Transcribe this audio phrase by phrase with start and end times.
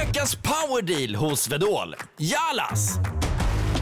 [0.00, 1.96] Veckans powerdeal hos Vedol.
[2.16, 2.98] Jalas!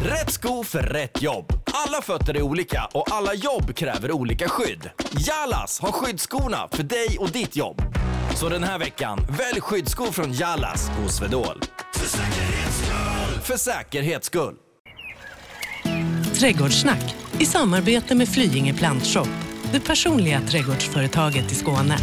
[0.03, 1.53] Rätt sko för rätt jobb.
[1.67, 4.91] Alla fötter är olika och alla jobb kräver olika skydd.
[5.27, 7.83] Jalas har skyddsskorna för dig och ditt jobb.
[8.35, 11.61] Så den här veckan, välj skyddsskor från Jalas hos Vedol.
[11.95, 13.43] För säkerhets skull!
[13.43, 14.55] För säkerhets skull.
[16.35, 19.29] Trädgårdssnack i samarbete med Flyinge Plantshop,
[19.73, 21.99] det personliga trädgårdsföretaget i Skåne.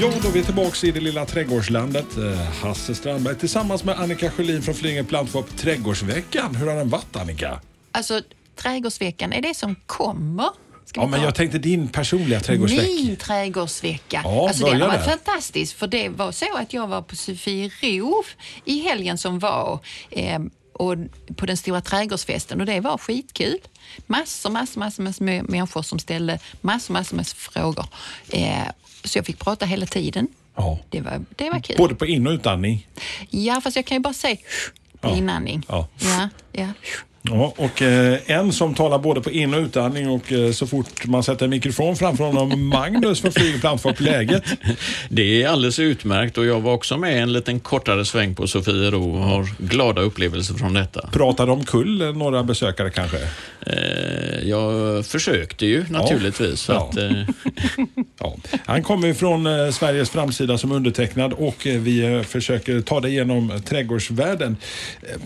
[0.00, 2.16] Ja, då är vi tillbaka i det lilla trädgårdslandet.
[2.16, 5.56] Eh, Hasse Strandberg tillsammans med Annika Sjölin från Flyinge Plantshop.
[5.56, 7.60] Trädgårdsveckan, hur har den varit Annika?
[7.92, 8.20] Alltså,
[8.56, 10.48] trädgårdsveckan är det som kommer.
[10.94, 12.82] Ja, men jag tänkte din personliga trädgårdsvecka.
[12.82, 14.20] Min trädgårdsvecka.
[14.24, 15.10] Ja, alltså, den börja har varit där.
[15.10, 15.76] fantastisk.
[15.76, 18.24] För det var så att jag var på Sofiero
[18.64, 19.78] i helgen som var.
[20.10, 20.38] Eh,
[20.72, 20.96] och
[21.36, 23.58] på den stora trädgårdsfesten och det var skitkul.
[24.06, 27.86] Massor, massor, massor, massor med människor som ställde massor, massor med frågor.
[28.28, 28.62] Eh,
[29.04, 30.28] så jag fick prata hela tiden.
[30.56, 30.78] Ja.
[30.90, 31.76] Det var, det var kul.
[31.76, 32.86] Både på in och utandning.
[33.30, 34.36] Ja, fast jag kan ju bara säga
[35.00, 35.16] på Ja.
[35.16, 35.66] inandning.
[35.68, 35.88] Ja.
[36.00, 36.68] Ja, ja.
[37.30, 41.06] Ja, och eh, en som talar både på in och utandning och eh, så fort
[41.06, 44.44] man sätter en mikrofon framför honom, Magnus från Flyinge Plantshop, läget?
[45.08, 49.12] Det är alldeles utmärkt och jag var också med en liten kortare sväng på Sofiero
[49.16, 51.08] och har glada upplevelser från detta.
[51.12, 53.18] Pratade omkull eh, några besökare kanske?
[53.66, 56.68] Eh, Jag försökte ju naturligtvis.
[56.68, 56.74] Ja.
[56.90, 56.98] att,
[58.20, 58.36] Ja.
[58.66, 64.56] Han kommer ju från Sveriges framsida som undertecknad och vi försöker ta dig igenom trädgårdsvärlden.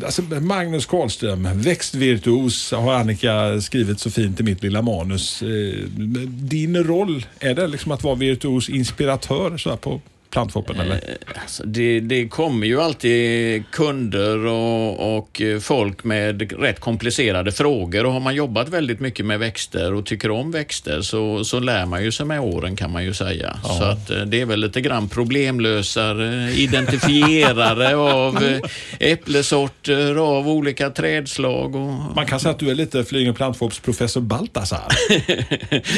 [0.04, 1.48] Alltså, Magnus Karlström,
[1.94, 5.42] Virtuos har Annika skrivit så fint i mitt lilla manus.
[5.42, 5.84] Eh,
[6.28, 10.00] din roll, är det liksom att vara virtuos inspiratör så här på
[10.30, 11.18] plantfoppen eller?
[11.42, 18.06] Alltså, det, det kommer ju alltid kunder och, och eh, folk med rätt komplicerade frågor
[18.06, 21.86] och har man jobbat väldigt mycket med växter och tycker om växter så, så lär
[21.86, 23.56] man ju sig med åren kan man ju säga.
[23.62, 28.60] Så att eh, det är väl lite grann problemlösare, identifierare av eh,
[28.98, 31.76] äpplesorter, av olika trädslag.
[31.76, 34.86] Och, Man kan säga att du är lite Flyinge Plantfops professor Baltasar.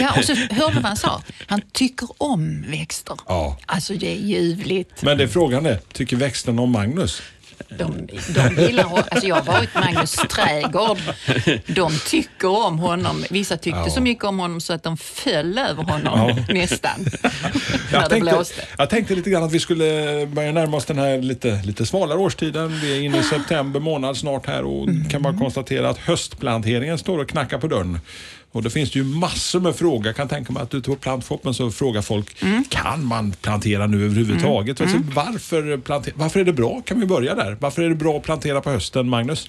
[0.00, 1.22] ja, och så hörde du vad han sa?
[1.46, 3.16] Han tycker om växter.
[3.26, 3.58] Ja.
[3.66, 5.02] Alltså det är ljuvligt.
[5.02, 7.22] Men det är frågan är, tycker växterna om Magnus?
[7.78, 9.04] De, de gillar honom.
[9.10, 10.98] Alltså jag har varit Magnus trädgård.
[11.66, 13.24] De tycker om honom.
[13.30, 13.90] Vissa tyckte Ja.
[13.90, 16.90] så mycket om honom så att de föll över honom nästan.
[17.22, 17.30] när
[17.92, 18.44] Jag det tänkte,
[18.78, 19.84] jag tänkte lite grann att vi skulle
[20.26, 22.80] börja närma oss den här lite, lite svalare årstiden.
[22.80, 27.18] Vi är inne i september månad snart här och kan bara konstatera att höstplanteringen står
[27.18, 27.98] och knackar på dörren.
[28.52, 30.06] Och det finns ju massor med frågor.
[30.06, 32.36] Jag kan tänka mig att ute på plantfoppen så frågar folk,
[32.68, 34.80] kan man plantera nu överhuvudtaget?
[34.80, 36.82] Alltså, varför, plante- varför är det bra?
[36.86, 37.56] Kan vi börja där?
[37.60, 39.48] Varför är det bra att plantera på hösten, Magnus?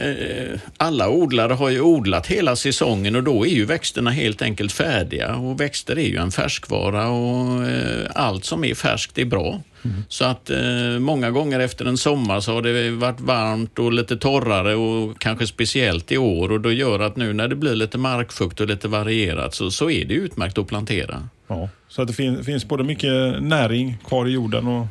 [0.00, 4.72] Eh, alla odlare har ju odlat hela säsongen och då är ju växterna helt enkelt
[4.72, 5.34] färdiga.
[5.34, 9.60] Och växter är ju en färskvara och eh, allt som är färskt är bra.
[10.08, 14.16] Så att eh, många gånger efter en sommar så har det varit varmt och lite
[14.16, 17.98] torrare och kanske speciellt i år och då gör att nu när det blir lite
[17.98, 21.28] markfukt och lite varierat så, så är det utmärkt att plantera.
[21.48, 21.68] Ja.
[21.88, 24.86] Så att det fin- finns både mycket näring kvar i jorden och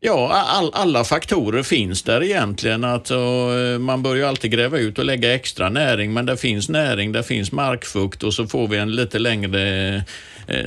[0.00, 2.84] Ja, all, alla faktorer finns där egentligen.
[2.84, 3.10] Att,
[3.80, 7.22] man bör ju alltid gräva ut och lägga extra näring, men det finns näring, det
[7.22, 10.04] finns markfukt och så får vi en lite längre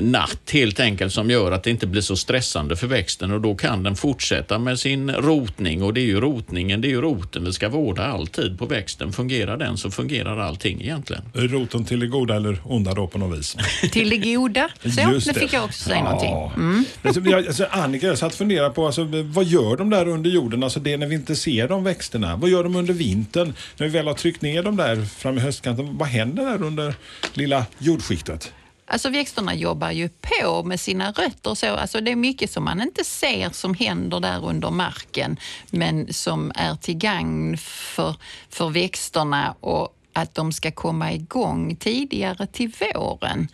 [0.01, 3.55] natt helt enkelt som gör att det inte blir så stressande för växten och då
[3.55, 7.45] kan den fortsätta med sin rotning och det är ju rotningen, det är ju roten
[7.45, 9.13] vi ska vårda alltid på växten.
[9.13, 11.21] Fungerar den så fungerar allting egentligen.
[11.33, 13.57] roten till det goda eller onda då på något vis.
[13.91, 14.69] Till det goda.
[14.83, 16.03] Så, Just nu fick jag också säga Ja.
[16.03, 16.85] någonting.
[17.03, 20.29] Alltså, jag, alltså, Annika, jag satt och funderade på alltså, vad gör de där under
[20.29, 20.63] jorden?
[20.63, 22.35] Alltså det när vi inte ser de växterna.
[22.35, 23.53] Vad gör de under vintern?
[23.77, 25.97] När vi väl har tryckt ner dem där fram i höstkanten.
[25.97, 26.95] Vad händer där under
[27.33, 28.51] lilla jordskiktet?
[28.91, 31.75] Alltså växterna jobbar ju på med sina rötter och så.
[31.75, 35.37] Alltså det är mycket som man inte ser som händer där under marken
[35.69, 38.15] men som är till gagn för,
[38.49, 43.47] för växterna och att de ska komma igång tidigare till våren.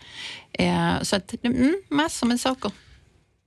[0.51, 2.71] Eh, så att, mm, massor med saker.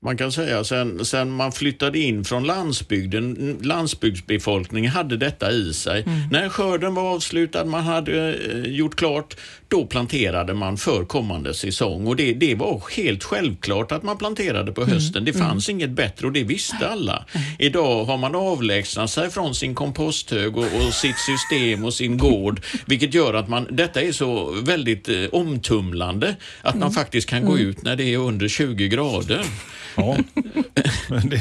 [0.03, 6.05] Man kan säga sen, sen man flyttade in från landsbygden, landsbygdsbefolkningen hade detta i sig.
[6.31, 9.37] När skörden var avslutad, man hade eh, gjort klart,
[9.69, 12.07] då planterade man för kommande säsong.
[12.07, 15.25] Och det, det var helt självklart att man planterade på hösten.
[15.25, 17.25] Det fanns inget bättre och det visste alla.
[17.59, 22.61] Idag har man avlägsnat sig från sin komposthög och, och sitt system och sin gård,
[22.87, 27.59] vilket gör att man, detta är så väldigt eh, omtumlande att man faktiskt kan gå
[27.59, 29.45] ut när det är under 20 grader.
[29.97, 30.17] Ja.
[31.09, 31.41] Men det,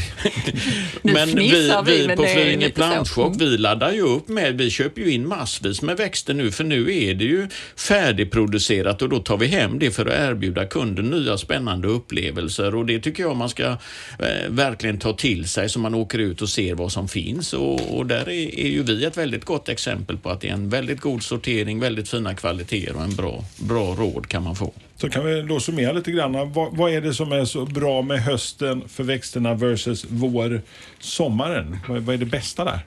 [1.01, 2.69] Men vi, vi, vi på Flyinge.
[2.69, 6.63] Plantchock, vi laddar ju upp med, vi köper ju in massvis med växter nu, för
[6.63, 11.05] nu är det ju färdigproducerat och då tar vi hem det för att erbjuda kunden
[11.05, 13.63] nya spännande upplevelser och det tycker jag man ska
[14.19, 17.97] eh, verkligen ta till sig så man åker ut och ser vad som finns och,
[17.97, 20.69] och där är, är ju vi ett väldigt gott exempel på att det är en
[20.69, 25.09] väldigt god sortering, väldigt fina kvaliteter och en bra, bra råd kan man få så
[25.09, 26.53] kan vi då summera lite grann.
[26.53, 30.61] Vad, vad är det som är så bra med hösten för växterna versus vår,
[30.99, 31.77] sommaren?
[31.87, 32.79] Vad, vad är det bästa där?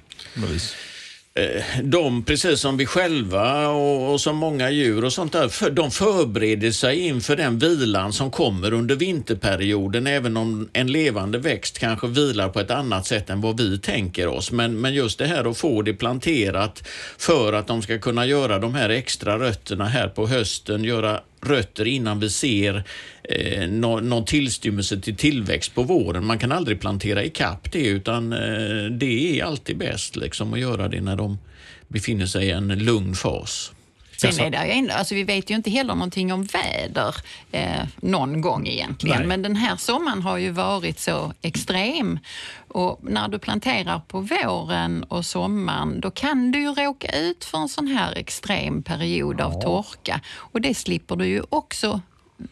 [1.34, 5.70] Eh, de, precis som vi själva och, och som många djur och sånt där, för,
[5.70, 11.78] de förbereder sig inför den vilan som kommer under vinterperioden, även om en levande växt
[11.78, 14.52] kanske vilar på ett annat sätt än vad vi tänker oss.
[14.52, 16.88] Men, men just det här att få det planterat
[17.18, 21.86] för att de ska kunna göra de här extra rötterna här på hösten, göra rötter
[21.86, 22.84] innan vi ser
[23.22, 26.26] eh, någon tillstymmelse till tillväxt på våren.
[26.26, 30.60] Man kan aldrig plantera i kapp det utan eh, det är alltid bäst liksom, att
[30.60, 31.38] göra det när de
[31.88, 33.72] befinner sig i en lugn fas.
[34.30, 37.16] Sen är det ändå, alltså vi vet ju inte heller någonting om väder
[37.52, 39.18] eh, någon gång egentligen.
[39.18, 39.26] Nej.
[39.26, 42.18] Men den här sommaren har ju varit så extrem.
[42.68, 47.58] Och när du planterar på våren och sommaren då kan du ju råka ut för
[47.58, 50.20] en sån här extrem period av torka.
[50.36, 52.00] Och det slipper du ju också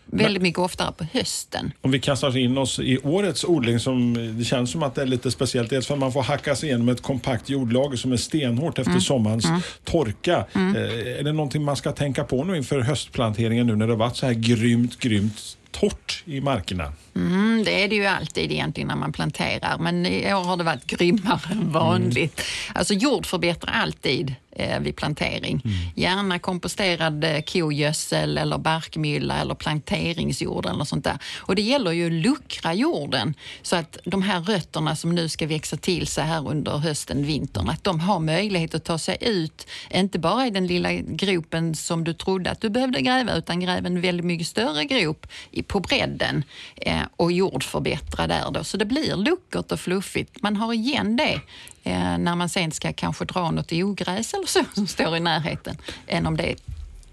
[0.05, 1.73] väldigt mycket oftare på hösten.
[1.81, 5.07] Om vi kastar in oss i årets odling som det känns som att det är
[5.07, 5.71] lite speciellt.
[5.71, 8.99] Dels för att man får hacka sig igenom ett kompakt jordlager som är stenhårt efter
[8.99, 9.47] sommarens
[9.85, 10.47] torka.
[10.55, 13.99] Eh, är det någonting man ska tänka på nu inför höstplanteringen nu när det har
[13.99, 16.93] varit så här grymt, grymt torrt i markerna?
[17.17, 20.65] Mm, det är det ju alltid egentligen när man planterar, men i år har det
[20.65, 22.43] varit grymmare än vanligt.
[22.75, 25.63] Alltså jord förbättrar alltid eh, vid plantering.
[25.95, 31.19] Gärna komposterad eh, kogödsel eller barkmylla eller planteringsjord eller sånt där.
[31.39, 35.47] Och det gäller ju att luckra jorden så att de här rötterna som nu ska
[35.47, 39.67] växa till sig här under hösten, vintern, att de har möjlighet att ta sig ut,
[39.91, 43.87] inte bara i den lilla gropen som du trodde att du behövde gräva, utan gräva
[43.87, 45.27] en väldigt mycket större grop
[45.67, 46.45] på bredden
[46.77, 48.65] eh, och jordförbättra där då.
[48.65, 50.43] Så det blir luckert och fluffigt.
[50.43, 51.41] Man har igen det
[51.85, 56.27] när man sen ska kanske dra något ogräs eller så som står i närheten, än
[56.27, 56.57] om det är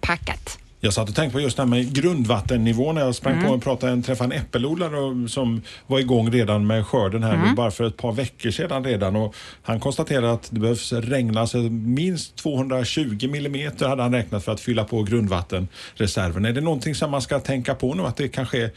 [0.02, 0.60] packat.
[0.80, 2.96] Jag satt och tänkte på just det här med grundvattennivån.
[2.96, 6.88] när Jag sprang på och pratade, en, träffade en äppelodlare som var igång redan med
[6.88, 9.16] skörden här bara för ett par veckor sedan redan.
[9.16, 14.52] Och han konstaterade att det behövs regna alltså minst 220 millimeter hade han räknat för
[14.52, 16.46] att fylla på grundvattenreserven.
[16.46, 18.04] Är det någonting som man ska tänka på nu?
[18.04, 18.72] Att det kanske är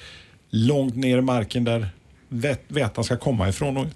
[0.50, 1.88] långt ner i marken där
[2.28, 3.76] vät- vätan ska komma ifrån?
[3.76, 3.90] Och, eh,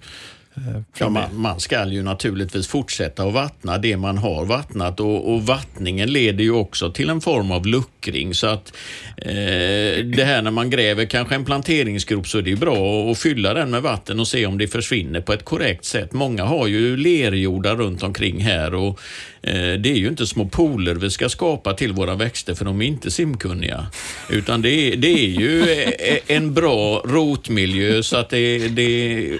[0.97, 5.43] Ja, man, man ska ju naturligtvis fortsätta att vattna det man har vattnat och, och
[5.43, 8.33] vattningen leder ju också till en form av luckring.
[8.33, 8.73] Så att
[9.17, 13.17] eh, det här när man gräver kanske en planteringsgrop så är det ju bra att
[13.17, 16.13] fylla den med vatten och se om det försvinner på ett korrekt sätt.
[16.13, 20.95] Många har ju lerjordar runt omkring här och eh, det är ju inte små pooler
[20.95, 23.87] vi ska skapa till våra växter för de är inte simkunniga.
[24.29, 29.39] Utan det är, det är ju eh, en bra rotmiljö så att det, det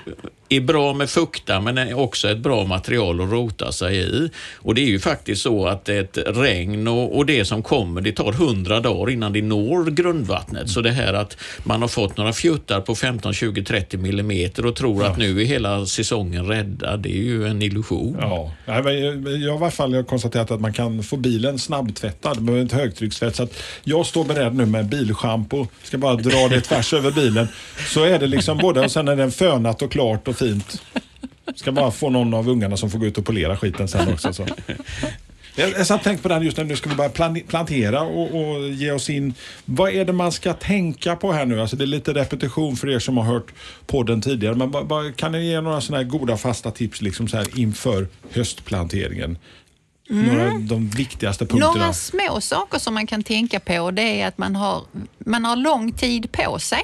[0.50, 4.30] är bra med fukta men är också ett bra material att rota sig i.
[4.56, 8.12] Och det är ju faktiskt så att ett regn och, och det som kommer, det
[8.12, 10.70] tar 100 dagar innan det når grundvattnet.
[10.70, 14.76] Så det här att man har fått några fjuttar på 15, 20, 30 millimeter och
[14.76, 18.18] tror att nu är hela säsongen räddad, det är ju en illusion.
[18.22, 22.46] Ja, jag har i alla fall har konstaterat att man kan få bilen snabbtvättad Man
[22.46, 23.36] behöver inte högtryckstvätt.
[23.36, 23.54] Så att
[23.84, 27.48] jag står beredd nu med bilschampo, ska bara dra det tvärs över bilen.
[27.88, 30.82] Så är det liksom både, och sen är den fönat och klart och fint.
[31.56, 34.34] Ska bara få någon av ungarna som får gå ut och polera skiten sen också.
[34.34, 34.48] Så.
[35.58, 38.02] Jag jag satt och tänkte på den just nu, nu ska vi börja plan- plantera
[38.02, 39.34] och, och ge oss in.
[39.66, 41.62] Vad är det man ska tänka på här nu?
[41.62, 43.54] Alltså det är lite repetition för er som har hört
[43.88, 44.56] podden tidigare.
[44.56, 49.38] Men kan ni ge några sådana här goda fasta tips liksom så här inför höstplanteringen?
[50.08, 51.74] Några av de viktigaste punkterna.
[51.74, 54.84] Några små saker som man kan tänka på det är att man har,
[55.20, 56.84] man har lång tid på sig.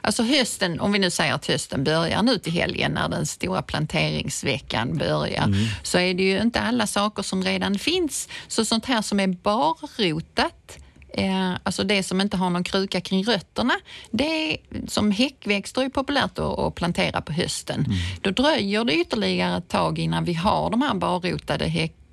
[0.00, 3.62] Alltså hösten, om vi nu säger att hösten börjar nu till helgen när den stora
[3.62, 8.28] planteringsveckan börjar, så är det ju inte alla saker som redan finns.
[8.48, 13.24] Så sånt här som är barrotat, eh, alltså det som inte har någon kruka kring
[13.24, 13.74] rötterna,
[14.10, 14.56] det är,
[14.88, 17.86] som häckväxter är populärt att, att plantera på hösten.
[18.20, 21.64] Då dröjer det ytterligare ett tag innan vi har de här barrotade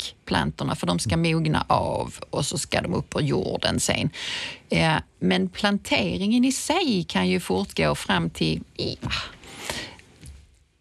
[0.08, 4.10] häckplantorna för de ska mogna av och så ska de upp på jorden sen.
[4.70, 8.98] Eh, Men planteringen i sig kan ju fortgå fram till i,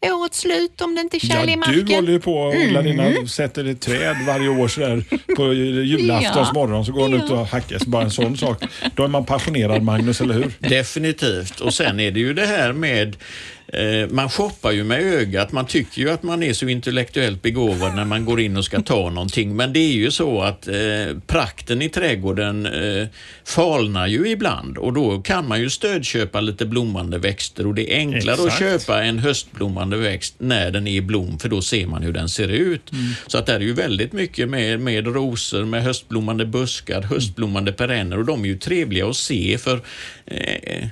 [0.05, 1.85] år snart slut om det inte är kärl i Ja, marken.
[1.87, 5.05] du håller ju på och odlar dina, sätter ett träd varje år sådär
[5.37, 6.53] på julaftons Ja.
[6.55, 7.45] morgon så går han ut och Ja.
[7.45, 7.79] hackar.
[7.79, 8.65] Så bara en sån sak.
[8.95, 10.53] Då är man passionerad Magnus, eller hur?
[10.59, 11.61] Definitivt.
[11.61, 13.17] Och sen är det ju det här med
[14.11, 15.53] man shoppar ju med ögat.
[15.53, 18.83] Man tycker ju att man är så intellektuellt begåvad när man går in och ska
[18.83, 19.57] ta någonting.
[19.57, 20.75] Men det är ju så att eh,
[21.27, 23.07] prakten i trädgården eh,
[23.45, 27.99] falnar ju ibland och då kan man ju stödköpa lite blommande växter och det är
[27.99, 28.59] enklare att Exakt.
[28.59, 32.29] köpa en höstblommande växt när den är i blom för då ser man hur den
[32.29, 32.91] ser ut.
[33.27, 38.19] Så att det är ju väldigt mycket med, med rosor, med höstblommande buskar, höstblommande perenner
[38.19, 39.81] och de är ju trevliga att se för eh,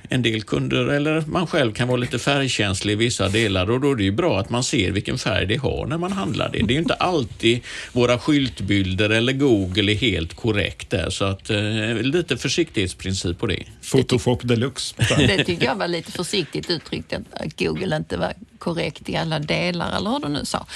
[0.08, 3.90] en del kunder eller man själv kan vara lite färgkänslig i vissa delar och då
[3.90, 6.58] är det ju bra att man ser vilken färg det har när man handlar det.
[6.58, 7.60] Det är ju inte alltid
[7.92, 13.62] våra skyltbilder eller Google är helt korrekt där så att eh, lite försiktighetsprincip på det.
[13.90, 14.94] Photoshop deluxe.
[15.18, 19.96] Det tycker jag var lite försiktigt uttryckt, att Google inte var korrekt i alla delar,
[19.96, 20.66] eller hur du nu sa.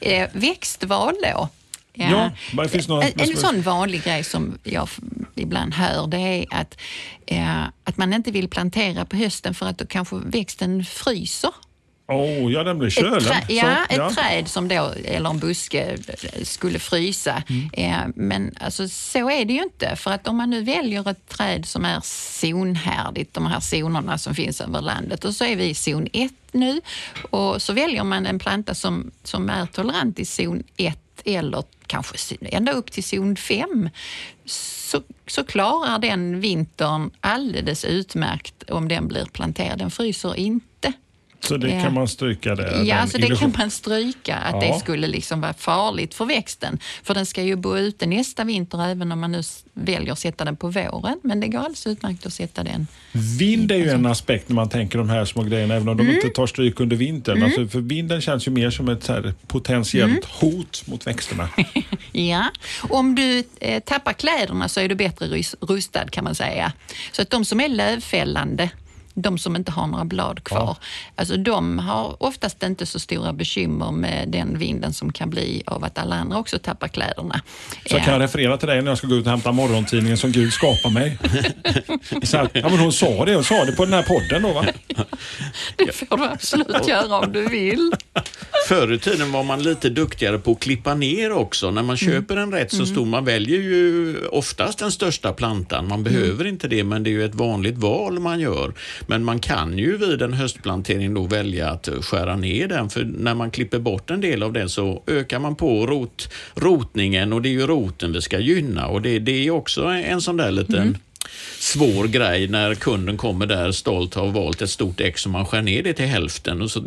[0.00, 1.48] Eh, växtval då.
[1.94, 4.88] Ja, men det finns några- en, en sån vanlig grej som jag
[5.36, 6.80] ibland hör det är att,
[7.26, 11.50] eh, att man inte vill plantera på hösten för att då kanske växten fryser.
[12.12, 13.20] Åh, ja den blir Ett, kölen.
[13.20, 15.96] trä, Så, ja, ett träd som då, eller en buske
[16.42, 17.42] skulle frysa.
[17.48, 17.70] Mm.
[17.72, 19.96] Eh, men alltså, så är det ju inte.
[19.96, 24.34] För att om man nu väljer ett träd som är zonhärdigt, de här zonerna som
[24.34, 26.80] finns över landet, och så är vi i zon 1 nu,
[27.30, 32.36] och så väljer man en planta som, som är tolerant i zon 1 eller kanske
[32.40, 33.88] ända upp till zon 5,
[34.44, 39.78] så, så klarar den vintern alldeles utmärkt om den blir planterad.
[39.78, 40.92] Den fryser inte
[41.44, 42.82] så det kan man stryka där.
[42.84, 43.52] Ja, så det illusion.
[43.52, 44.72] kan man stryka, att Ja.
[44.72, 46.78] det skulle liksom vara farligt för växten.
[47.02, 49.42] För den ska ju bo ute nästa vinter även om man nu
[49.74, 51.20] väljer att sätta den på våren.
[51.22, 52.86] Men det går alldeles utmärkt att sätta den.
[53.38, 56.02] Vind är ju en aspekt när man tänker de här små grejerna, även om de
[56.02, 56.14] Mm.
[56.16, 57.42] inte tar stryk under vintern.
[57.42, 59.10] Alltså, för vinden känns ju mer som ett
[59.46, 60.22] potentiellt Mm.
[60.40, 61.48] hot mot växterna.
[62.12, 62.44] Ja,
[62.80, 66.72] om du eh, tappar kläderna så är du bättre rus- rustad kan man säga.
[67.12, 68.70] Så att de som är lövfällande,
[69.22, 70.76] de som inte har några blad kvar,
[71.14, 75.84] alltså de har oftast inte så stora bekymmer med den vinden som kan bli av
[75.84, 77.40] att alla andra också tappar kläderna.
[77.86, 80.16] Så jag kan jag referera till dig när jag ska gå ut och hämta morgontidningen
[80.16, 81.18] som Gud skapar mig.
[82.22, 84.52] Så här, ja, men hon sa det, hon sa det på den här podden då
[84.52, 84.64] va?
[85.76, 87.92] Det får du absolut göra om du vill.
[88.68, 91.70] Förr i tiden var man lite duktigare på att klippa ner också.
[91.70, 95.88] När man köper en rätt så stor, man väljer ju oftast den största plantan.
[95.88, 98.74] Man behöver inte det, men det är ju ett vanligt val man gör.
[99.10, 103.34] Men man kan ju vid en höstplantering då välja att skära ner den, för när
[103.34, 107.48] man klipper bort en del av den så ökar man på rot, rotningen och det
[107.48, 108.86] är ju roten vi ska gynna.
[108.86, 110.96] Och det, det är också en sån där liten mm
[111.70, 115.62] svår grej när kunden kommer där stolt har valt ett stort ex och man skär
[115.62, 116.84] ner det till hälften och så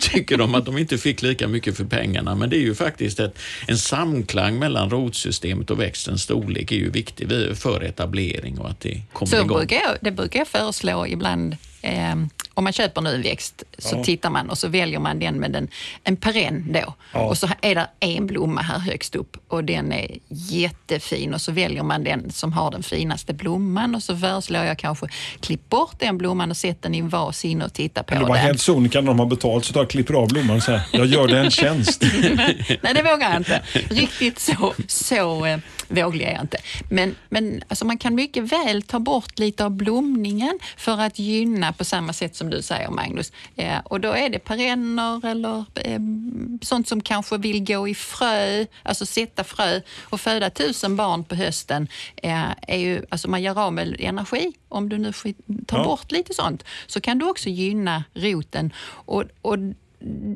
[0.00, 2.34] tycker de att de inte fick lika mycket för pengarna.
[2.34, 6.90] Men det är ju faktiskt ett, en samklang mellan rotsystemet och växtens storlek är ju
[6.90, 9.58] viktig för etablering och att det kommer Så igång.
[9.58, 11.56] brukar jag, det brukar jag föreslå ibland.
[11.86, 12.14] Eh,
[12.54, 14.04] om man köper nu en växt så Ja.
[14.04, 15.68] tittar man och så väljer man den med en,
[16.04, 16.94] en perenn då.
[17.12, 17.20] Ja.
[17.20, 21.52] Och så är det en blomma här högst upp och den är jättefin och så
[21.52, 25.06] väljer man den som har den finaste blomman och så föreslår jag kanske
[25.40, 28.26] klipp bort den blomman och sätt den i en vas in och titta på Eller
[28.26, 28.36] den.
[28.36, 31.06] helt sonika när de har betalt så tar jag klipper av blomman och säger jag
[31.06, 32.02] gör det en tjänst.
[32.82, 33.62] Nej, det vågar jag inte.
[33.90, 36.56] Riktigt så, så eh, våglig är jag inte.
[36.90, 41.72] Men, men alltså man kan mycket väl ta bort lite av blomningen för att gynna
[41.78, 43.32] på samma sätt som du säger Magnus.
[43.56, 46.00] Eh, och då är det perenner eller eh,
[46.62, 51.34] sånt som kanske vill gå i frö, alltså sätta frö och föda tusen barn på
[51.34, 51.88] hösten.
[52.16, 54.52] Eh, är ju, alltså man gör av med energi.
[54.68, 55.12] Om du nu
[55.66, 55.84] tar Ja.
[55.84, 58.72] bort lite sånt så kan du också gynna roten.
[58.88, 59.56] Och, och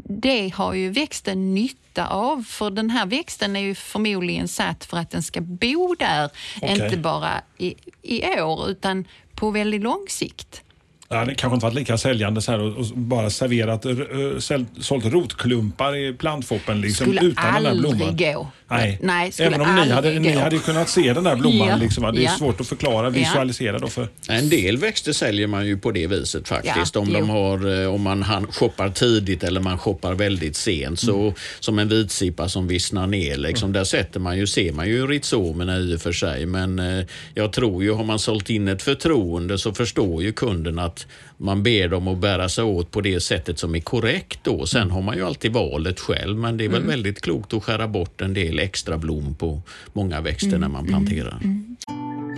[0.04, 4.96] det har ju växten nytta av, för den här växten är ju förmodligen satt för
[4.96, 6.84] att den ska bo där, Okej.
[6.84, 9.04] inte bara i, i år utan
[9.34, 10.62] på väldigt lång sikt.
[11.10, 15.04] Det kanske inte varit lika säljande så här och, och bara serverat, uh, säl, sålt
[15.04, 18.16] rotklumpar i plantfoppen liksom, Skulle utan den där aldrig blomman.
[18.16, 18.48] gå.
[18.70, 21.68] Nej, Nej, även om ni hade, ni hade kunnat se den där blomman.
[21.68, 22.30] Ja, Liksom, det är ja.
[22.38, 26.48] svårt att förklara, visualisera då för En del växter säljer man ju på det viset
[26.48, 26.94] faktiskt.
[26.94, 31.00] Ja, om, de har, eh, om man shoppar tidigt eller man shoppar väldigt sent.
[31.00, 31.34] Så, Mm.
[31.60, 33.36] Som en vitsippa som vissnar ner.
[33.36, 36.46] Liksom, Där sätter man ju, ser man ju rhizomerna i och för sig.
[36.46, 40.78] Men eh, jag tror ju, har man sålt in ett förtroende så förstår ju kunden
[40.78, 44.66] att man ber dem att bära sig åt på det sättet som är korrekt då.
[44.66, 44.92] Sen Mm.
[44.94, 46.36] har man ju alltid valet själv.
[46.38, 49.62] Men det är väl väldigt klokt att skära bort en del extra blom på
[49.92, 50.60] många växter Mm.
[50.60, 51.40] när man planterar.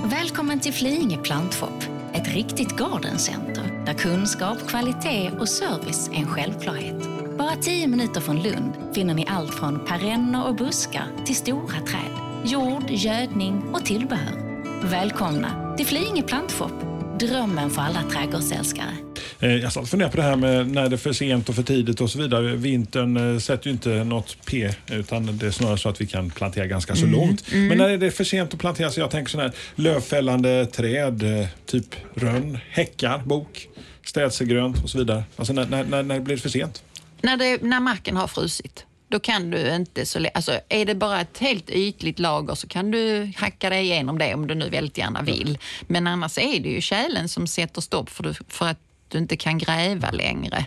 [0.05, 7.03] Välkommen till Flyinge plantshop, ett riktigt gardencenter där kunskap, kvalitet och service är en självklarhet.
[7.39, 12.13] Bara 10 minuter från Lund finner ni allt från perenner och buskar till stora träd,
[12.45, 14.39] jord, gödning och tillbehör.
[14.83, 16.73] Välkomna till Flyinge plantshop,
[17.19, 18.97] drömmen för alla trädgårdsälskare.
[19.41, 21.55] Eh, Jag satt och funderade på det här med när det är för sent och
[21.55, 22.57] för tidigt och så vidare.
[22.57, 26.31] Vintern eh, sätter ju inte något P utan det är snarare så att vi kan
[26.31, 27.45] plantera ganska så långt.
[27.53, 31.23] Men när är det för sent att plantera så jag tänker sådana här lövfällande träd,
[31.41, 33.69] eh, typ rönn, häckar, bok,
[34.05, 35.25] städsegrönt och så vidare.
[35.37, 36.83] Alltså när, när, när, när blir det för sent?
[37.23, 41.21] När, det, när marken har frusit, då kan du inte så alltså Är det bara
[41.21, 44.99] ett helt ytligt lager så kan du hacka dig igenom det om du nu väldigt
[44.99, 45.59] gärna vill.
[45.87, 48.79] Men annars är det ju tjälen som sätter stopp för, du, för att
[49.09, 50.67] du inte kan gräva längre.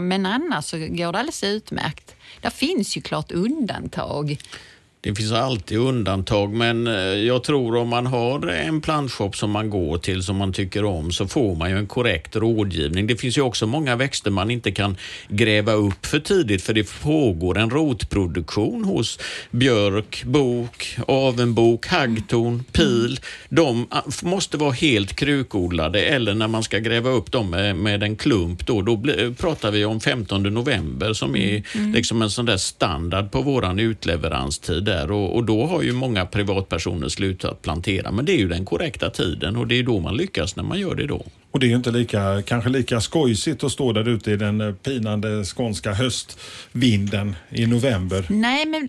[0.00, 2.14] Men annars så går det alldeles utmärkt.
[2.40, 4.38] Det finns ju klart undantag.
[5.04, 9.70] Det finns alltid undantag, men eh, jag tror om man har en plantshop som man
[9.70, 13.06] går till som man tycker om så får man ju en korrekt rådgivning.
[13.06, 14.96] Det finns ju också många växter man inte kan
[15.28, 19.18] gräva upp för tidigt för det pågår en rotproduktion hos
[19.50, 23.20] björk, bok, avenbok, haggtorn, pil.
[23.48, 28.02] De ah, måste vara helt krukodlade eller när man ska gräva upp dem med, med
[28.02, 31.62] en klump då, då bli, pratar vi om 15 november som är
[31.94, 36.26] liksom en sån där standard på våran utleveranstid där och, och då har ju många
[36.26, 40.16] privatpersoner slutat plantera men det är ju den korrekta tiden och det är då man
[40.16, 41.26] lyckas när man gör det då.
[41.50, 44.76] Och det är ju inte lika, kanske lika skojsigt att stå där ute i den
[44.82, 48.26] pinande skånska höstvinden i november.
[48.28, 48.88] Nej, men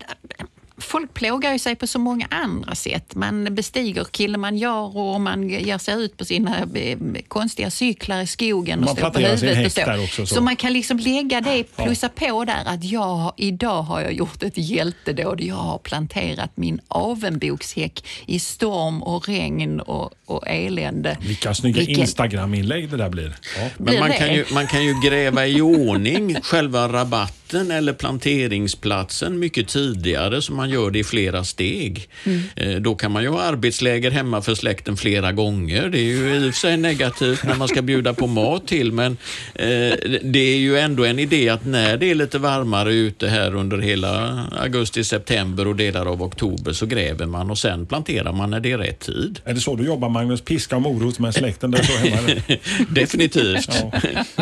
[0.78, 3.14] folk plågar ju sig på så många andra sätt.
[3.14, 8.78] Man bestiger Kilimanjaro och man ger sig ut på sina eh, konstiga cyklar i skogen
[8.78, 9.80] och Man står på huvudet och så.
[9.80, 10.34] där också, så.
[10.34, 14.42] Så man kan liksom lägga det, plussa på där att jag, idag har jag gjort
[14.42, 15.40] ett hjältedåd.
[15.40, 21.18] Jag har planterat min avenbokshäck i storm och regn och, och elände.
[21.20, 23.36] Vilka snygga Vilken- Instagram-inlägg det där blir.
[23.58, 23.68] Ja.
[23.76, 24.16] Men Blir man det?
[24.16, 30.52] kan, ju, man kan ju gräva i ordning själva rabatten eller planteringsplatsen mycket tidigare så
[30.52, 32.08] man gör det i flera steg.
[32.56, 35.88] Eh, Då kan man ju ha arbetsläger hemma för släkten flera gånger.
[35.88, 38.92] Det är ju i och för sig negativt när man ska bjuda på mat till
[38.92, 39.12] men
[39.54, 43.54] eh, det är ju ändå en idé att när det är lite varmare ute här
[43.54, 48.50] under hela augusti, september och delar av oktober så gräver man och sen planterar man
[48.50, 49.40] när det är rätt tid.
[49.44, 50.40] Är det så du jobbar Magnus?
[50.40, 52.28] Piska och morot med släkten där så hemma?
[52.88, 53.68] Definitivt.
[53.68, 53.92] Ja.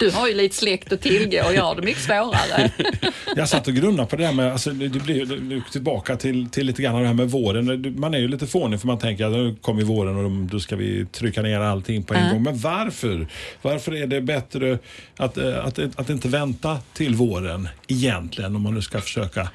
[0.01, 2.71] Du har ju lite släkt att tillgå och jag har det mycket svårare.
[3.37, 6.83] Jag satt och grunnade på det där med, alltså, det blir tillbaka till, till lite
[6.83, 7.95] grann det här med våren.
[7.99, 10.77] Man är ju lite fånig för man tänker att nu kommer våren och då- ska
[10.77, 12.43] vi trycka ner allting på en gång.
[12.43, 13.27] Men varför?
[13.63, 14.79] Varför är det bättre
[15.17, 19.49] att, eh, att, att inte vänta till våren egentligen om man nu ska försöka?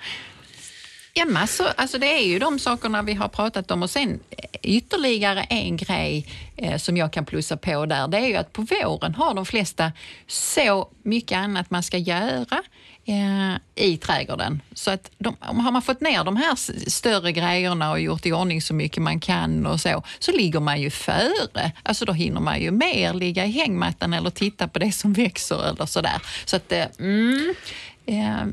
[1.18, 1.68] Ja, massor.
[1.76, 5.78] Alltså det är ju de sakerna vi har pratat om och sen eh, ytterligare en
[5.78, 9.34] grej eh, som jag kan plussa på där, det är ju att på våren har
[9.34, 9.92] de flesta
[10.28, 12.64] så mycket annat man ska göra
[13.06, 14.62] eh, i trädgården.
[14.74, 16.56] Så att de, har man fått ner de här
[16.90, 20.82] större grejerna och gjort i ordning så mycket man kan och så, så ligger man
[20.82, 21.72] ju före.
[21.84, 25.70] Alltså då hinner man ju mer ligga i hängmattan eller titta på det som växer
[25.70, 26.22] eller sådär.
[26.46, 27.54] Så att, eh, mm,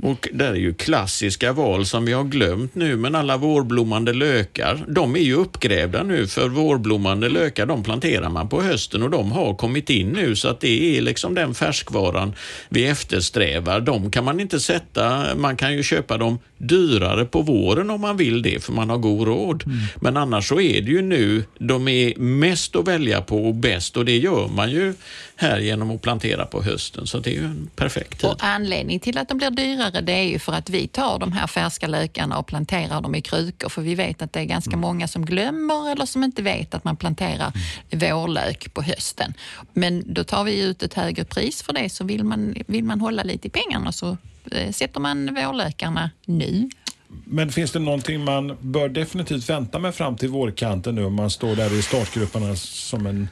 [0.03, 4.85] och där är ju klassiska val som vi har glömt nu, men alla vårblommande lökar,
[4.89, 9.33] de är ju uppgrävda nu för vårblommande lökar, de planterar man på hösten och de
[9.33, 12.35] har kommit in nu så att det är liksom den färskvaran
[12.69, 13.81] vi eftersträvar.
[13.81, 18.17] De kan man inte sätta, man kan ju köpa dem dyrare på våren om man
[18.17, 19.65] vill det för man har god råd.
[19.97, 23.97] Men annars så är det ju nu de är mest att välja på och bäst
[23.97, 24.95] och det gör man ju
[25.37, 28.31] här genom att plantera på hösten så det är ju en perfekt tid.
[28.31, 31.33] Och anledningen till att de blir dyrare det är ju för att vi tar de
[31.33, 34.77] här färska lökarna och planterar dem i krukor för vi vet att det är ganska
[34.77, 37.53] många som glömmer eller som inte vet att man planterar
[37.91, 39.35] vårlök på hösten.
[39.73, 43.01] Men då tar vi ut ett högre pris för det så vill man, vill man
[43.01, 44.17] hålla lite i pengarna så
[44.53, 46.69] eh, sätter man vårlökarna nu.
[47.25, 51.31] Men finns det någonting man bör definitivt vänta med fram till vårkanten nu om man
[51.31, 53.29] står där i startgrupperna som en,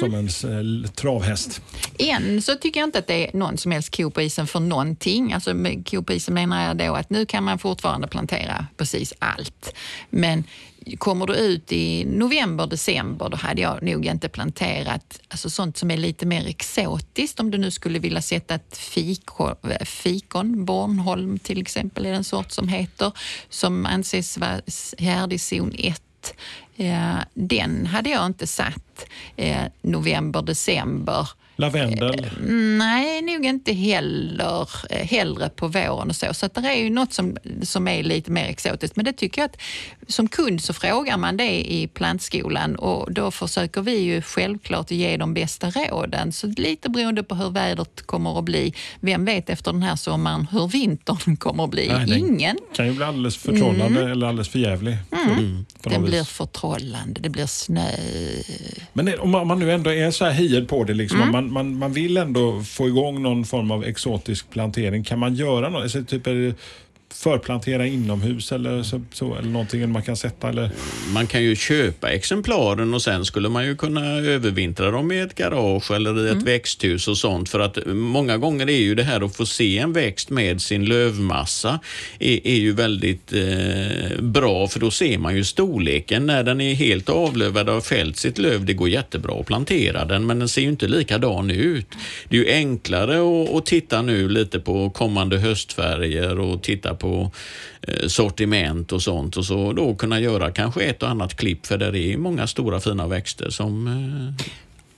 [0.00, 1.62] som en eh, travhäst?
[1.98, 4.60] Än så tycker jag inte att det är någon som helst ko på isen för
[4.60, 5.32] någonting.
[5.32, 9.14] Alltså med ko på isen menar jag då att nu kan man fortfarande plantera precis
[9.18, 9.74] allt.
[10.10, 10.44] Men
[10.98, 15.90] kommer du ut i november, december, då hade jag nog inte planterat alltså sånt som
[15.90, 17.40] är lite mer exotiskt.
[17.40, 22.52] Om du nu skulle vilja sätta ett fiko, fikon, Bornholm till exempel är en sort
[22.52, 23.12] som heter,
[23.48, 24.60] som anses vara
[24.98, 26.02] härdig zon 1
[27.34, 29.04] den hade jag inte satt
[29.36, 32.26] eh, november, december Lavendel?
[32.78, 34.68] Nej, nog inte heller.
[34.90, 36.34] eh, Hellre på våren och så.
[36.34, 38.96] Så det är ju något som, som är lite mer exotiskt.
[38.96, 39.60] Men det tycker jag att
[40.08, 45.16] som kund så frågar man det i plantskolan och då försöker vi ju självklart ge
[45.16, 46.32] de bästa råden.
[46.32, 48.74] Så lite beroende på hur vädret kommer att bli.
[49.00, 51.88] Vem vet efter den här sommaren hur vintern kommer att bli?
[51.88, 52.56] Nej, Ingen.
[52.76, 54.96] kan ju bli alldeles förtrollande eller alldeles förjävlig.
[55.12, 55.66] Mm.
[55.82, 57.88] Den blir förtrollande, det blir snö.
[58.92, 61.92] Men om man, nu ändå är så här hiad på det, liksom, man, man, man
[61.92, 65.04] vill ändå få igång någon form av exotisk plantering.
[65.04, 65.82] Kan man göra något?
[65.82, 66.54] Alltså, typ, är det
[67.14, 70.48] förplantera inomhus eller, så, så, eller någonting man kan sätta?
[70.48, 70.70] Eller?
[71.14, 75.34] Man kan ju köpa exemplaren och sen skulle man ju kunna övervintra dem i ett
[75.34, 77.48] garage eller i ett växthus och sånt.
[77.48, 80.84] För att många gånger är ju det här att få se en växt med sin
[80.84, 81.80] lövmassa
[82.18, 86.26] är, är ju väldigt eh, bra för då ser man ju storleken.
[86.26, 90.04] När den är helt avlövad och har fällt sitt löv, det går jättebra att plantera
[90.04, 91.86] den men den ser ju inte likadan ut.
[92.28, 97.30] Det är ju enklare att, att titta nu lite på kommande höstfärger och titta på
[97.82, 101.78] eh, sortiment och sånt och så då kunna göra kanske ett och annat klipp för
[101.78, 104.46] där är många stora fina växter som eh,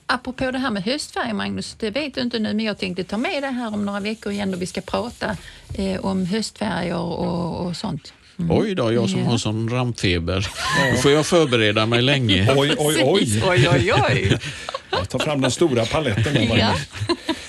[0.07, 3.17] Apropå det här med höstfärg, Magnus, det vet du inte nu, men jag tänkte ta
[3.17, 5.37] med det här om några veckor igen då vi ska prata
[5.77, 8.13] eh, om höstfärger och, och sånt.
[8.49, 9.25] Oj då, jag som Ja.
[9.25, 10.47] har sån rampfeber.
[10.95, 12.53] Då får jag förbereda mig länge.
[12.57, 13.43] Oj, oj, oj.
[13.49, 14.37] Oj, oj, oj.
[14.91, 16.33] Jag tar fram den stora paletten.
[16.33, 16.87] Där, Magnus.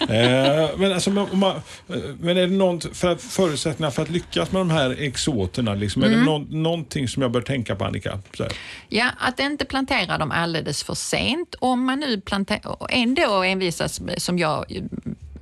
[0.01, 4.11] Eh, men, alltså, om man, eh, men är det någon, för att, förutsättningar för att
[4.11, 7.85] lyckas med de här exoterna, liksom, är det någon, någonting som jag bör tänka på
[7.85, 8.18] Annika?
[8.37, 8.53] Så här.
[8.88, 11.55] Ja, att inte plantera dem alldeles för sent.
[11.59, 14.64] Om man nu planterar, och ändå envisas som jag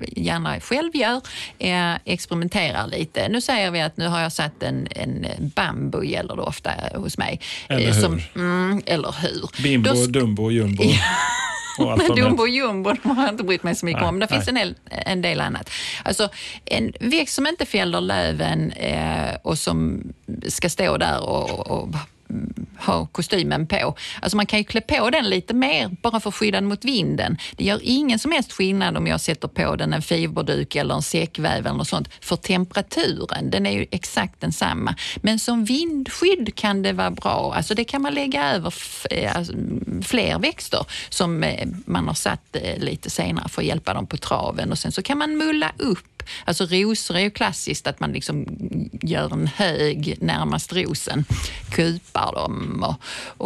[0.01, 1.21] gärna själv gör,
[1.59, 3.29] eh, experimenterar lite.
[3.29, 7.19] Nu säger vi att nu har jag satt en, en bambu, gäller det ofta hos
[7.19, 7.41] mig.
[7.69, 8.23] Eller Eh, hur?
[8.37, 9.63] mm, eller hur.
[9.63, 10.85] Bimbo, Då Dumbo, Jumbo
[11.79, 14.19] de Dumbo och jumbo de har jag inte brytt mig så mycket Nej, om.
[14.19, 15.71] Det finns en del, en del annat.
[16.03, 16.29] Alltså,
[16.65, 20.03] en växt som inte fäller löven eh, och som
[20.49, 21.89] ska stå där och, och
[22.79, 23.97] ha kostymen på.
[24.23, 26.85] Alltså man kan ju klä på den lite mer bara för att skydda den mot
[26.85, 27.39] vinden.
[27.57, 31.03] Det gör ingen som helst skillnad om jag sätter på den en fiberduk eller en
[31.03, 33.51] säckväv eller något sånt för temperaturen.
[33.51, 34.95] Den är ju exakt densamma.
[35.17, 37.55] Men som vindskydd kan det vara bra.
[37.57, 38.75] Alltså det kan man lägga över
[39.11, 39.53] eh, alltså,
[40.03, 44.17] fler växter som eh, man har satt eh, lite senare för att hjälpa dem på
[44.17, 46.14] traven och sen så kan man mulla upp
[46.45, 48.47] Alltså rosor är ju klassiskt att man liksom
[49.03, 51.25] gör en hög närmast rosen,
[51.71, 52.97] kupar dem och,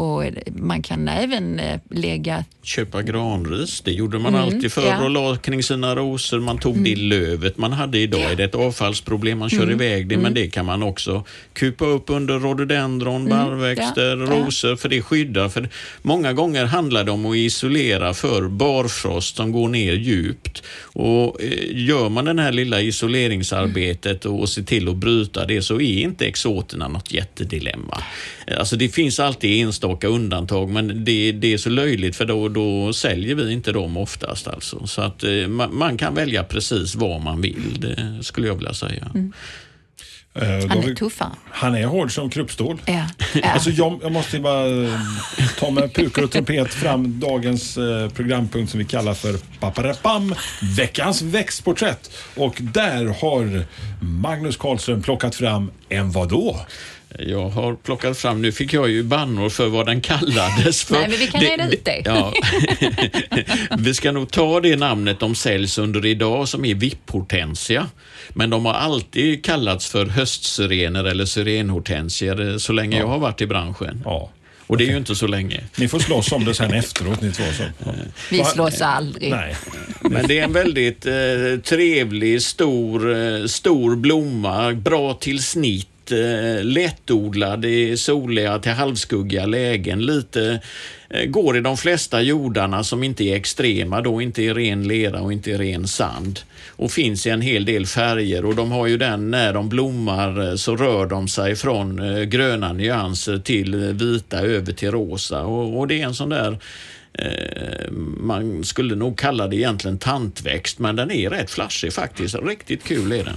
[0.00, 0.24] och
[0.56, 5.04] man kan även eh, lägga Köpa granris, det gjorde man Mm, alltid förr ja.
[5.04, 6.40] och la kring sina rosor.
[6.40, 8.20] Man tog det lövet man hade idag.
[8.32, 9.74] Är det ett avfallsproblem, man kör Mm.
[9.74, 14.28] iväg det, men det kan man också kupa upp under rhododendron, barrväxter, Mm.
[14.28, 14.46] ja, ja.
[14.46, 15.48] rosor, för det skyddar.
[15.48, 15.68] För
[16.02, 20.62] många gånger handlar det om att isolera för barfrost som går ner djupt.
[20.82, 25.74] Och eh, Gör man den här lilla isoleringsarbetet och se till att bryta det så
[25.80, 28.02] är inte exoterna något jättedilemma.
[28.58, 32.92] Alltså det finns alltid enstaka undantag men det, det är så löjligt för då, då
[32.92, 34.48] säljer vi inte dem oftast.
[34.48, 34.86] Alltså.
[34.86, 38.74] Så att eh, man, man kan välja precis vad man vill, det skulle jag vilja
[38.74, 39.10] säga.
[39.14, 39.32] Mm.
[40.44, 41.30] Han har är tuffare.
[41.50, 42.80] Han är hård som kruppstål.
[42.86, 43.04] Ja.
[43.32, 43.40] Ja.
[43.58, 45.00] Alltså jag, jag måste bara eh,
[45.58, 50.34] ta med pukor och trumpet fram dagens eh, programpunkt som vi kallar för Paparapam,
[50.76, 52.10] veckans växtporträtt.
[52.36, 53.64] Och där har
[54.00, 56.56] Magnus Karlström plockat fram en vadå?
[57.18, 60.94] Jag har plockat fram, nu fick jag ju bannor för vad den kallades för.
[60.94, 62.02] Nej, men vi kan reda ut det.
[62.04, 62.32] Ja.
[63.78, 67.86] vi ska nog ta det namnet de säljs under idag som är vipphortensia.
[68.28, 73.40] Men de har alltid kallats för höstsyrener eller syrenhortensier eh, så länge jag har varit
[73.40, 74.02] i branschen.
[74.04, 74.30] Ja.
[74.68, 75.60] Och det är ju inte så länge.
[75.76, 77.44] Ni får slåss om det sen efteråt ni två.
[77.56, 77.62] Så.
[77.84, 77.92] Ja.
[78.30, 79.30] Vi slåss aldrig.
[79.30, 79.56] Nej.
[80.00, 81.14] Men det är en väldigt eh,
[81.64, 90.06] trevlig, stor, eh, stor blomma, bra till snitt, eh, lättodlad i soliga till halvskuggiga lägen.
[90.06, 90.60] Lite
[91.10, 95.20] eh, går i de flesta jordarna som inte är extrema, då inte i ren lera
[95.20, 96.40] och inte i ren sand.
[96.68, 100.48] Och finns i en hel del färger och de har ju den, när de blommar
[100.48, 105.42] eh, så rör de sig från eh, gröna nyanser till eh, vita över till rosa.
[105.42, 106.58] Och, och det är en sån där Eh,
[108.16, 112.34] man skulle nog kalla det egentligen tantväxt, men den är rätt flashig faktiskt.
[112.34, 113.36] Riktigt kul är den.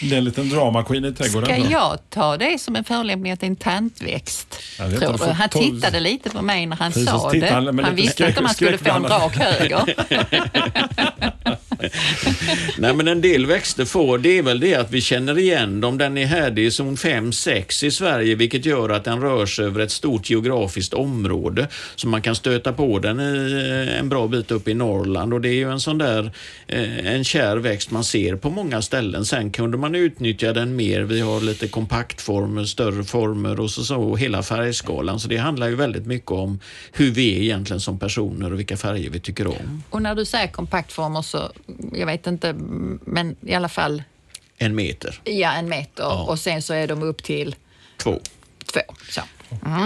[0.00, 1.62] Det är en liten drama queen i trädgården.
[1.62, 4.58] Ska jag ta det som en förelämpning att det är en tantväxt?
[5.34, 7.50] Han tittade lite på mig när han Precis, sa det.
[7.50, 9.94] han Han visste inte om han skulle få en rak höger.
[12.78, 15.98] Nej, men en del växter får, det är väl det att vi känner igen dem.
[15.98, 19.80] Den är härdig i zon 5-6 i Sverige, vilket gör att den rör sig över
[19.80, 21.68] ett stort geografiskt område.
[21.96, 23.52] Så man kan stöta på den i
[23.88, 26.30] eh, en bra bit upp i Norrland och det är ju en sån där,
[26.66, 29.24] eh, en kär växt man ser på många ställen.
[29.24, 31.02] Sen kunde man utnyttja den mer.
[31.02, 35.20] Vi har lite kompaktformer, större former och så, så och hela färgskalan.
[35.20, 36.60] Så det handlar ju väldigt mycket om
[36.92, 39.82] hur vi är egentligen som personer och vilka färger vi tycker om.
[39.90, 41.52] Och när du säger kompaktformer så,
[41.92, 42.52] jag vet inte,
[43.04, 44.02] men i alla fall,
[44.58, 47.54] En meter, ja en meter och sen så är de upp till
[47.96, 48.20] två.
[48.72, 48.80] två.
[49.10, 49.20] Så.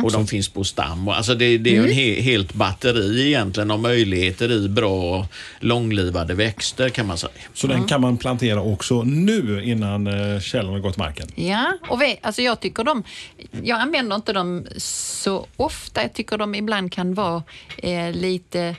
[0.04, 1.08] Och de finns på stam.
[1.08, 5.26] Alltså det, det är ju en he, helt batteri egentligen av möjligheter i bra
[5.60, 7.32] långlivade växter kan man säga.
[7.54, 11.26] Så den kan man plantera också nu innan eh, källan har gått marken.
[11.34, 13.02] Ja, och vi, alltså jag tycker de,
[13.62, 16.02] jag använder inte dem så ofta.
[16.02, 17.42] Jag tycker de ibland kan vara
[17.78, 18.76] eh, lite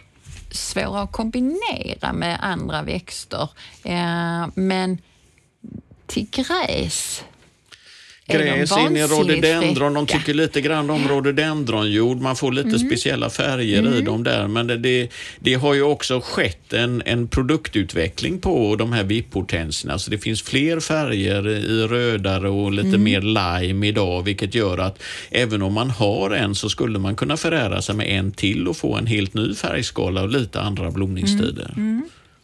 [0.51, 3.49] svåra att kombinera med andra växter.
[3.83, 4.97] Eh, men
[6.05, 7.23] till gräs
[8.31, 12.21] Gräs in i rhododendron, de tycker lite grann om rhododendronjord.
[12.21, 12.79] Man får lite Mm.
[12.79, 14.47] speciella färger i dem där.
[14.47, 19.97] Men det, det, det har ju också skett en, en produktutveckling på de här VIP-hortenserna.
[19.99, 23.03] Så det finns fler färger i rödare och lite Mm.
[23.03, 27.37] mer lime idag, vilket gör att även om man har en så skulle man kunna
[27.37, 31.73] förära sig med en till och få en helt ny färgskala och lite andra blomningstider.
[31.77, 32.01] Mm.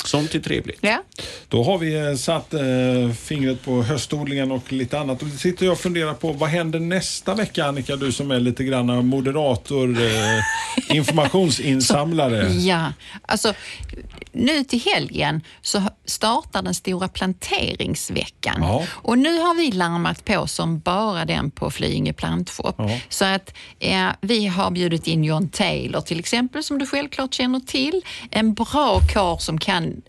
[0.08, 0.80] Sånt är trevligt.
[0.82, 1.04] Ja.
[1.50, 2.62] Då har vi eh, satt eh,
[3.20, 5.22] fingret på höstodlingen och lite annat.
[5.22, 8.64] Och sitter jag och funderar på vad händer nästa vecka Annika, du som är lite
[8.64, 10.44] grann moderator, eh,
[10.96, 12.52] informationsinsamlare.
[12.52, 13.54] Ja, alltså
[14.38, 18.56] nu till helgen så startar den stora planteringsveckan.
[18.62, 18.84] Ja.
[18.90, 22.76] Och nu har vi larmat på som bara den på Flyinge plantshop.
[22.78, 23.00] Ja.
[23.10, 27.60] Så att eh, vi har bjudit in John Taylor till exempel, som du självklart känner
[27.60, 28.02] till.
[28.32, 30.02] En bra karl som kan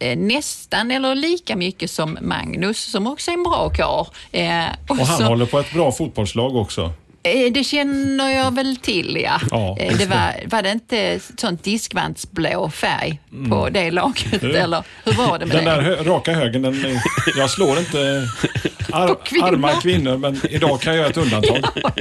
[0.00, 4.06] eh, nästan eller lika mycket som Magnus, som också är en bra karl.
[4.32, 6.92] Eh, Och han så- håller på ett bra fotbollslag också.
[7.26, 9.40] Eh, Det känner jag väl till, ja.
[9.50, 14.42] Ja, Eh, det var, var det inte sånt diskvantsblå färg på det laget?
[14.44, 15.70] Eller hur var det med Den det?
[15.70, 17.00] där hö raka högen, den, eh,
[17.36, 17.98] jag slår inte
[18.92, 19.46] ar kvinnor.
[19.48, 21.64] arma kvinnor, men idag kan jag göra ett undantag.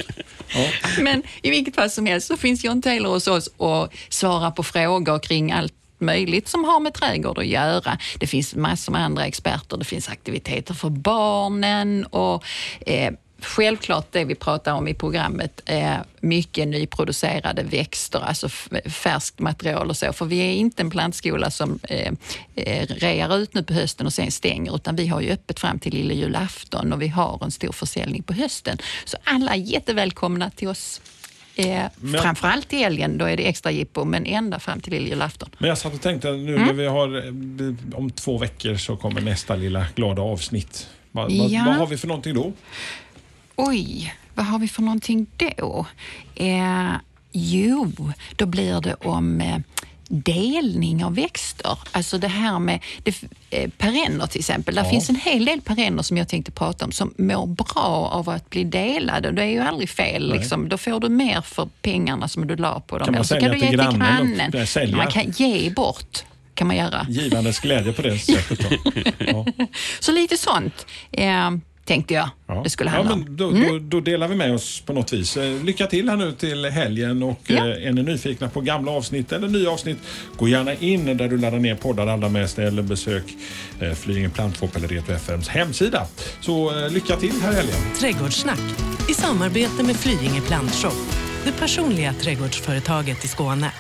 [0.56, 0.66] Ja.
[1.00, 4.64] Men i vilket fall som helst så finns John Taylor hos oss och svarar på
[4.64, 7.98] frågor kring allt möjligt som har med trädgård att göra.
[8.20, 9.78] Det finns massor med andra experter.
[9.78, 12.44] Det finns aktiviteter för barnen och
[12.86, 18.50] eh, Självklart det vi pratar om i programmet är mycket nyproducerade växter, alltså
[18.90, 20.14] färskt material och så.
[20.14, 22.12] För vi är inte en plantskola som eh,
[22.56, 25.80] eh, rear ut nu på hösten och sen stänger, utan vi har ju öppet fram
[25.80, 28.78] till lilla julafton och vi har en stor försäljning på hösten.
[29.06, 31.02] Så alla är jättevälkomna till oss.
[31.56, 35.08] Eh, Men- Framförallt i helgen, då är det extra jippo, men ända fram till lilla
[35.08, 35.50] julafton.
[35.58, 36.66] Men jag satt och tänkte nu Mm.
[36.68, 40.88] när vi har, eh, om två veckor så kommer nästa lilla glada avsnitt.
[41.12, 41.64] Vad, vad, Ja.
[41.66, 42.54] vad har vi för någonting då?
[43.56, 45.86] Oj, vad har vi för någonting då?
[46.36, 46.92] Eh,
[47.32, 47.92] jo,
[48.36, 49.58] då blir det om eh,
[50.08, 51.78] delning av växter.
[51.92, 54.76] Alltså det här med det, eh, perenner till exempel.
[54.76, 54.90] Där Ja.
[54.90, 58.50] finns en hel del perenner som jag tänkte prata om som mår bra av att
[58.50, 59.32] bli delade.
[59.32, 60.32] Det är ju aldrig fel.
[60.32, 60.70] Liksom.
[60.70, 63.06] Då får du mer för pengarna som du la på dem.
[63.06, 64.98] Kan man sälja du till ge grannen och, eh, sälja?
[64.98, 67.06] Man kan ge bort kan man göra.
[67.10, 68.60] Givandes glädje på det sättet.
[69.18, 69.46] Ja.
[70.00, 71.52] Så lite sånt eh,
[71.86, 72.62] tänkte jag Ja.
[72.64, 73.20] det skulle ja, handla om.
[73.22, 75.38] men då, då, då delar vi med oss på något vis.
[75.38, 77.56] Eh, Lycka till här nu till helgen och Ja.
[77.56, 79.98] eh, är ni nyfikna på gamla avsnitt eller nya avsnitt,
[80.38, 83.24] gå gärna in där du laddar ner poddar allra mest eller besök
[83.80, 86.08] eh, Flyinge Plantshop eller Reto FMs hemsida.
[86.42, 87.76] Så lycka till här i helgen.
[88.00, 88.60] Trädgårdssnack
[89.10, 90.94] i samarbete med Flyinge Plantshop,
[91.46, 93.72] det personliga trädgårdsföretaget i Skåne.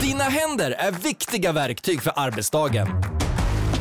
[0.00, 2.88] Dina händer är viktiga verktyg för arbetsdagen.